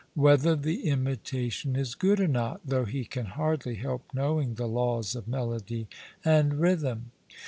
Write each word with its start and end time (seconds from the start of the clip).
whether 0.15 0.55
the 0.55 0.87
imitation 0.87 1.75
is 1.75 1.93
good 1.93 2.19
or 2.19 2.27
not, 2.27 2.59
though 2.65 2.85
he 2.85 3.05
can 3.05 3.27
hardly 3.27 3.75
help 3.75 4.01
knowing 4.15 4.55
the 4.55 4.65
laws 4.67 5.15
of 5.15 5.27
melody 5.27 5.85
and 6.25 6.55
rhythm. 6.59 7.11